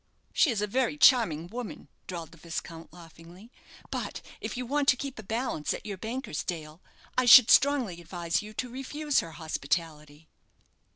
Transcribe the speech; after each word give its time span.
"She 0.33 0.49
is 0.49 0.61
a 0.61 0.65
very 0.65 0.97
charming 0.97 1.45
woman," 1.45 1.87
drawled 2.07 2.31
the 2.31 2.37
viscount, 2.39 2.91
laughingly; 2.91 3.51
"but 3.91 4.19
if 4.39 4.57
you 4.57 4.65
want 4.65 4.87
to 4.87 4.97
keep 4.97 5.19
a 5.19 5.21
balance 5.21 5.75
at 5.75 5.85
your 5.85 5.97
banker's, 5.97 6.43
Dale, 6.43 6.81
I 7.19 7.25
should 7.25 7.51
strongly 7.51 8.01
advise 8.01 8.41
you 8.41 8.51
to 8.55 8.67
refuse 8.67 9.19
her 9.19 9.33
hospitality." 9.33 10.27